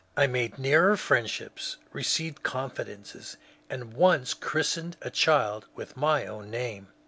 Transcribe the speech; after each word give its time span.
I 0.17 0.25
made 0.25 0.57
nearer 0.57 0.97
friendships, 0.97 1.77
received 1.93 2.41
confidences, 2.41 3.37
and 3.69 3.93
once 3.93 4.33
christened 4.33 4.97
a 5.03 5.11
child 5.11 5.67
with 5.75 5.95
my 5.95 6.25
own 6.25 6.49
name. 6.49 6.87